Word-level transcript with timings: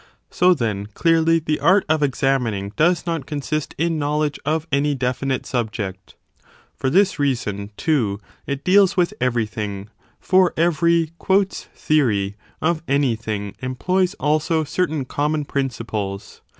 So 0.31 0.55
then 0.55 0.87
clearly 0.87 1.37
the 1.37 1.59
art 1.59 1.85
of 1.87 2.01
examining 2.01 2.69
does 2.75 3.05
not 3.05 3.27
consist 3.27 3.75
in 3.77 3.99
knowledge 3.99 4.39
of 4.43 4.65
any 4.71 4.95
definite 4.95 5.45
subject. 5.45 6.15
For 6.75 6.89
this 6.89 7.19
reason, 7.19 7.69
too, 7.77 8.19
it 8.47 8.63
deals 8.63 8.97
with 8.97 9.13
everything: 9.21 9.91
for 10.19 10.55
every 10.57 11.11
theory 11.21 12.35
of 12.63 12.81
anything 12.87 13.53
employs 13.61 14.15
also 14.15 14.63
certain 14.63 15.05
common 15.05 15.45
prin 15.45 15.69
30 15.69 15.83
ciples. 15.83 16.41